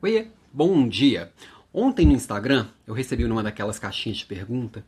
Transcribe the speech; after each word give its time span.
Oi, 0.00 0.28
bom 0.52 0.88
dia. 0.88 1.32
Ontem 1.74 2.06
no 2.06 2.12
Instagram 2.12 2.68
eu 2.86 2.94
recebi 2.94 3.24
numa 3.24 3.42
daquelas 3.42 3.80
caixinhas 3.80 4.18
de 4.18 4.26
pergunta, 4.26 4.84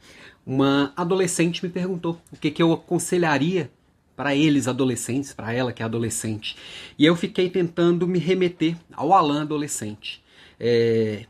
uma 0.46 0.92
adolescente 0.96 1.64
me 1.64 1.68
perguntou 1.68 2.16
o 2.30 2.36
que, 2.36 2.48
que 2.48 2.62
eu 2.62 2.72
aconselharia 2.72 3.72
para 4.14 4.36
eles 4.36 4.68
adolescentes, 4.68 5.32
para 5.32 5.52
ela 5.52 5.72
que 5.72 5.82
é 5.82 5.84
adolescente. 5.84 6.56
E 6.96 7.04
eu 7.04 7.16
fiquei 7.16 7.50
tentando 7.50 8.06
me 8.06 8.20
remeter 8.20 8.76
ao 8.92 9.12
Alan 9.12 9.42
adolescente. 9.42 10.22
É... 10.60 11.26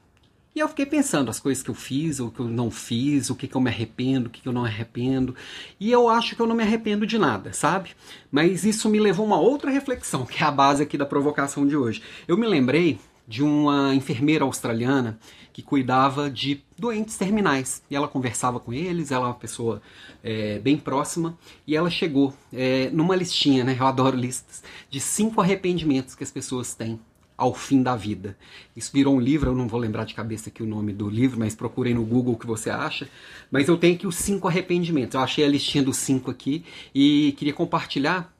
E 0.54 0.60
eu 0.60 0.68
fiquei 0.68 0.84
pensando 0.84 1.30
as 1.30 1.40
coisas 1.40 1.62
que 1.62 1.70
eu 1.70 1.74
fiz, 1.74 2.20
o 2.20 2.30
que 2.30 2.40
eu 2.40 2.48
não 2.48 2.70
fiz, 2.70 3.30
o 3.30 3.34
que, 3.34 3.48
que 3.48 3.56
eu 3.56 3.62
me 3.62 3.70
arrependo, 3.70 4.26
o 4.26 4.30
que, 4.30 4.42
que 4.42 4.48
eu 4.48 4.52
não 4.52 4.66
arrependo. 4.66 5.34
E 5.78 5.90
eu 5.90 6.06
acho 6.06 6.36
que 6.36 6.42
eu 6.42 6.46
não 6.46 6.54
me 6.54 6.62
arrependo 6.62 7.06
de 7.06 7.16
nada, 7.16 7.54
sabe? 7.54 7.92
Mas 8.30 8.62
isso 8.62 8.90
me 8.90 9.00
levou 9.00 9.24
a 9.24 9.26
uma 9.28 9.40
outra 9.40 9.70
reflexão, 9.70 10.26
que 10.26 10.42
é 10.42 10.46
a 10.46 10.50
base 10.50 10.82
aqui 10.82 10.98
da 10.98 11.06
provocação 11.06 11.66
de 11.66 11.74
hoje. 11.74 12.02
Eu 12.28 12.36
me 12.36 12.46
lembrei 12.46 12.98
de 13.30 13.44
uma 13.44 13.94
enfermeira 13.94 14.44
australiana 14.44 15.16
que 15.52 15.62
cuidava 15.62 16.28
de 16.28 16.64
doentes 16.76 17.16
terminais. 17.16 17.80
E 17.88 17.94
ela 17.94 18.08
conversava 18.08 18.58
com 18.58 18.72
eles, 18.72 19.12
ela 19.12 19.26
é 19.26 19.28
uma 19.28 19.34
pessoa 19.34 19.80
é, 20.20 20.58
bem 20.58 20.76
próxima, 20.76 21.38
e 21.64 21.76
ela 21.76 21.88
chegou 21.88 22.34
é, 22.52 22.90
numa 22.90 23.14
listinha, 23.14 23.62
né? 23.62 23.76
Eu 23.78 23.86
adoro 23.86 24.16
listas, 24.16 24.64
de 24.90 24.98
cinco 24.98 25.40
arrependimentos 25.40 26.16
que 26.16 26.24
as 26.24 26.30
pessoas 26.32 26.74
têm 26.74 26.98
ao 27.36 27.54
fim 27.54 27.84
da 27.84 27.94
vida. 27.94 28.36
Isso 28.74 28.90
virou 28.92 29.14
um 29.14 29.20
livro, 29.20 29.50
eu 29.50 29.54
não 29.54 29.68
vou 29.68 29.78
lembrar 29.78 30.04
de 30.04 30.12
cabeça 30.12 30.50
aqui 30.50 30.60
o 30.60 30.66
nome 30.66 30.92
do 30.92 31.08
livro, 31.08 31.38
mas 31.38 31.54
procurei 31.54 31.94
no 31.94 32.04
Google 32.04 32.34
o 32.34 32.36
que 32.36 32.48
você 32.48 32.68
acha. 32.68 33.08
Mas 33.48 33.68
eu 33.68 33.78
tenho 33.78 33.94
aqui 33.94 34.08
os 34.08 34.16
cinco 34.16 34.48
arrependimentos. 34.48 35.14
Eu 35.14 35.20
achei 35.20 35.44
a 35.44 35.48
listinha 35.48 35.84
dos 35.84 35.98
cinco 35.98 36.32
aqui 36.32 36.64
e 36.92 37.32
queria 37.38 37.54
compartilhar 37.54 38.30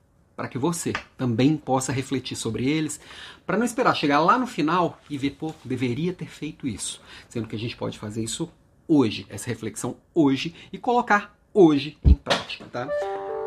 para 0.41 0.49
que 0.49 0.57
você 0.57 0.95
também 1.19 1.55
possa 1.55 1.93
refletir 1.93 2.35
sobre 2.35 2.67
eles, 2.67 2.99
para 3.45 3.59
não 3.59 3.65
esperar 3.67 3.95
chegar 3.95 4.21
lá 4.21 4.39
no 4.39 4.47
final 4.47 4.99
e 5.11 5.19
ver, 5.19 5.33
pô, 5.33 5.55
deveria 5.63 6.15
ter 6.15 6.29
feito 6.29 6.67
isso. 6.67 6.99
Sendo 7.29 7.47
que 7.47 7.55
a 7.55 7.59
gente 7.59 7.77
pode 7.77 7.99
fazer 7.99 8.25
isso 8.25 8.51
hoje, 8.89 9.27
essa 9.29 9.49
reflexão 9.49 9.99
hoje 10.15 10.55
e 10.73 10.79
colocar 10.79 11.37
hoje 11.53 11.99
em 12.03 12.15
prática, 12.15 12.65
tá? 12.73 12.89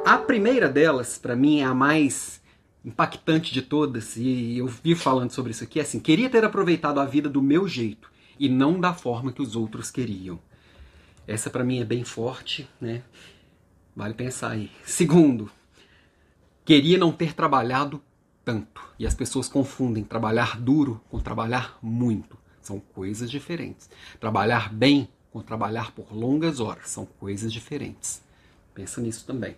A 0.05 0.19
primeira 0.19 0.69
delas, 0.69 1.17
para 1.17 1.35
mim, 1.35 1.61
é 1.61 1.63
a 1.63 1.73
mais 1.73 2.39
impactante 2.85 3.51
de 3.51 3.63
todas, 3.63 4.15
e 4.15 4.59
eu 4.59 4.67
vi 4.67 4.93
falando 4.93 5.31
sobre 5.31 5.49
isso 5.49 5.63
aqui, 5.63 5.79
é 5.79 5.81
assim, 5.81 5.99
queria 5.99 6.29
ter 6.29 6.45
aproveitado 6.45 6.99
a 6.99 7.05
vida 7.05 7.27
do 7.27 7.41
meu 7.41 7.67
jeito 7.67 8.11
e 8.39 8.47
não 8.47 8.79
da 8.79 8.93
forma 8.93 9.31
que 9.31 9.41
os 9.41 9.55
outros 9.55 9.89
queriam. 9.89 10.37
Essa 11.25 11.49
para 11.49 11.63
mim 11.63 11.79
é 11.79 11.85
bem 11.85 12.03
forte, 12.03 12.69
né? 12.79 13.01
Vale 13.95 14.13
pensar 14.13 14.51
aí. 14.51 14.69
Segundo, 14.85 15.49
Queria 16.65 16.97
não 16.97 17.11
ter 17.11 17.33
trabalhado 17.33 18.01
tanto. 18.45 18.81
E 18.97 19.05
as 19.05 19.13
pessoas 19.13 19.47
confundem 19.47 20.03
trabalhar 20.03 20.59
duro 20.59 21.01
com 21.09 21.19
trabalhar 21.19 21.77
muito. 21.81 22.37
São 22.61 22.79
coisas 22.79 23.29
diferentes. 23.29 23.89
Trabalhar 24.19 24.73
bem 24.73 25.09
com 25.31 25.41
trabalhar 25.41 25.91
por 25.91 26.13
longas 26.13 26.59
horas 26.59 26.89
são 26.89 27.05
coisas 27.05 27.51
diferentes. 27.51 28.21
Pensa 28.73 29.01
nisso 29.01 29.25
também. 29.25 29.57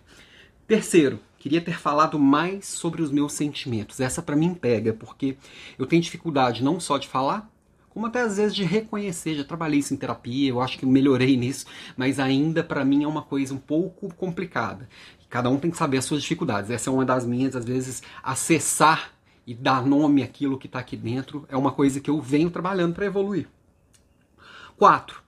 Terceiro, 0.66 1.20
queria 1.38 1.60
ter 1.60 1.78
falado 1.78 2.18
mais 2.18 2.66
sobre 2.66 3.00
os 3.00 3.10
meus 3.12 3.34
sentimentos. 3.34 4.00
Essa 4.00 4.20
para 4.20 4.34
mim 4.34 4.52
pega, 4.52 4.92
porque 4.92 5.36
eu 5.78 5.86
tenho 5.86 6.02
dificuldade 6.02 6.64
não 6.64 6.80
só 6.80 6.98
de 6.98 7.06
falar, 7.06 7.48
como 7.96 8.08
até 8.08 8.20
às 8.20 8.36
vezes 8.36 8.54
de 8.54 8.62
reconhecer. 8.62 9.36
Já 9.36 9.42
trabalhei 9.42 9.78
isso 9.78 9.94
em 9.94 9.96
terapia, 9.96 10.50
eu 10.50 10.60
acho 10.60 10.78
que 10.78 10.84
melhorei 10.84 11.34
nisso, 11.34 11.64
mas 11.96 12.20
ainda 12.20 12.62
para 12.62 12.84
mim 12.84 13.04
é 13.04 13.08
uma 13.08 13.22
coisa 13.22 13.54
um 13.54 13.58
pouco 13.58 14.12
complicada. 14.16 14.86
Cada 15.30 15.48
um 15.48 15.58
tem 15.58 15.70
que 15.70 15.78
saber 15.78 15.96
as 15.96 16.04
suas 16.04 16.20
dificuldades. 16.20 16.70
Essa 16.70 16.90
é 16.90 16.92
uma 16.92 17.06
das 17.06 17.24
minhas, 17.24 17.56
às 17.56 17.64
vezes, 17.64 18.02
acessar 18.22 19.12
e 19.46 19.54
dar 19.54 19.86
nome 19.86 20.22
àquilo 20.22 20.58
que 20.58 20.66
está 20.66 20.78
aqui 20.78 20.94
dentro 20.94 21.46
é 21.48 21.56
uma 21.56 21.72
coisa 21.72 21.98
que 21.98 22.10
eu 22.10 22.20
venho 22.20 22.50
trabalhando 22.50 22.92
para 22.92 23.06
evoluir. 23.06 23.48
Quatro, 24.76 25.22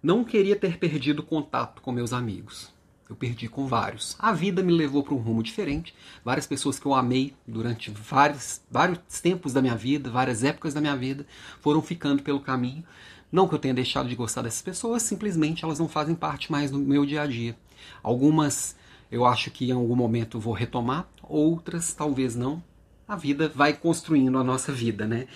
não 0.00 0.22
queria 0.22 0.54
ter 0.54 0.78
perdido 0.78 1.20
contato 1.20 1.82
com 1.82 1.90
meus 1.90 2.12
amigos. 2.12 2.72
Eu 3.14 3.16
perdi 3.16 3.48
com 3.48 3.68
vários. 3.68 4.16
A 4.18 4.32
vida 4.32 4.60
me 4.60 4.72
levou 4.72 5.04
para 5.04 5.14
um 5.14 5.18
rumo 5.18 5.40
diferente. 5.40 5.94
Várias 6.24 6.48
pessoas 6.48 6.80
que 6.80 6.86
eu 6.86 6.92
amei 6.92 7.32
durante 7.46 7.88
vários, 7.88 8.60
vários 8.68 8.98
tempos 9.22 9.52
da 9.52 9.62
minha 9.62 9.76
vida, 9.76 10.10
várias 10.10 10.42
épocas 10.42 10.74
da 10.74 10.80
minha 10.80 10.96
vida, 10.96 11.24
foram 11.60 11.80
ficando 11.80 12.24
pelo 12.24 12.40
caminho. 12.40 12.84
Não 13.30 13.46
que 13.46 13.54
eu 13.54 13.58
tenha 13.60 13.72
deixado 13.72 14.08
de 14.08 14.16
gostar 14.16 14.42
dessas 14.42 14.62
pessoas, 14.62 15.04
simplesmente 15.04 15.64
elas 15.64 15.78
não 15.78 15.86
fazem 15.86 16.16
parte 16.16 16.50
mais 16.50 16.72
do 16.72 16.78
meu 16.80 17.06
dia 17.06 17.22
a 17.22 17.26
dia. 17.28 17.56
Algumas 18.02 18.74
eu 19.12 19.24
acho 19.24 19.48
que 19.52 19.68
em 19.68 19.72
algum 19.72 19.94
momento 19.94 20.40
vou 20.40 20.52
retomar, 20.52 21.08
outras 21.22 21.94
talvez 21.94 22.34
não. 22.34 22.60
A 23.06 23.14
vida 23.14 23.48
vai 23.48 23.74
construindo 23.74 24.36
a 24.38 24.42
nossa 24.42 24.72
vida, 24.72 25.06
né? 25.06 25.28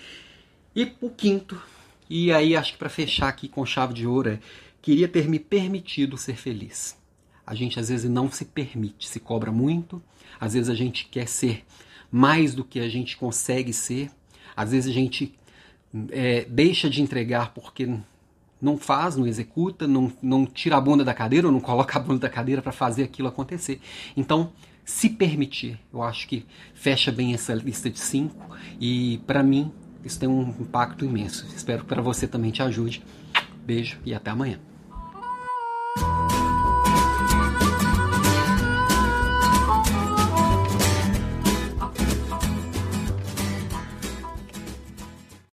E 0.75 0.91
o 0.99 1.09
quinto, 1.09 1.57
e 2.09 2.29
aí 2.29 2.57
acho 2.57 2.73
que 2.73 2.77
para 2.77 2.89
fechar 2.89 3.29
aqui 3.29 3.47
com 3.47 3.65
chave 3.65 3.93
de 3.93 4.05
ouro, 4.05 4.31
é, 4.31 4.39
queria 4.81 5.07
ter 5.07 5.29
me 5.29 5.39
permitido 5.39 6.17
ser 6.17 6.35
feliz. 6.35 6.98
A 7.49 7.55
gente 7.55 7.79
às 7.79 7.89
vezes 7.89 8.07
não 8.07 8.31
se 8.31 8.45
permite, 8.45 9.07
se 9.07 9.19
cobra 9.19 9.51
muito, 9.51 9.99
às 10.39 10.53
vezes 10.53 10.69
a 10.69 10.75
gente 10.75 11.05
quer 11.05 11.27
ser 11.27 11.65
mais 12.11 12.53
do 12.53 12.63
que 12.63 12.79
a 12.79 12.87
gente 12.87 13.17
consegue 13.17 13.73
ser, 13.73 14.11
às 14.55 14.69
vezes 14.69 14.87
a 14.87 14.93
gente 14.93 15.33
é, 16.11 16.45
deixa 16.47 16.87
de 16.87 17.01
entregar 17.01 17.51
porque 17.51 17.91
não 18.61 18.77
faz, 18.77 19.15
não 19.15 19.25
executa, 19.25 19.87
não, 19.87 20.13
não 20.21 20.45
tira 20.45 20.77
a 20.77 20.81
bunda 20.81 21.03
da 21.03 21.11
cadeira 21.11 21.47
ou 21.47 21.51
não 21.51 21.59
coloca 21.59 21.97
a 21.97 21.99
bunda 21.99 22.19
da 22.19 22.29
cadeira 22.29 22.61
para 22.61 22.71
fazer 22.71 23.01
aquilo 23.01 23.27
acontecer. 23.27 23.81
Então, 24.15 24.51
se 24.85 25.09
permitir, 25.09 25.79
eu 25.91 26.03
acho 26.03 26.27
que 26.27 26.45
fecha 26.75 27.11
bem 27.11 27.33
essa 27.33 27.55
lista 27.55 27.89
de 27.89 27.97
cinco 27.97 28.55
e 28.79 29.19
para 29.25 29.41
mim 29.41 29.71
isso 30.05 30.19
tem 30.19 30.29
um 30.29 30.49
impacto 30.59 31.03
imenso. 31.03 31.47
Espero 31.55 31.81
que 31.81 31.87
para 31.87 32.01
você 32.03 32.27
também 32.27 32.51
te 32.51 32.61
ajude. 32.61 33.01
Beijo 33.65 33.97
e 34.05 34.13
até 34.13 34.29
amanhã. 34.29 34.68